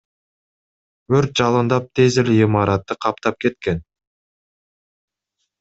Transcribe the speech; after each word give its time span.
Өрт 1.17 1.35
жалындап 1.41 1.85
тез 1.99 2.17
эле 2.23 2.37
имаратты 2.45 2.97
каптап 3.07 3.39
кеткен. 3.47 3.87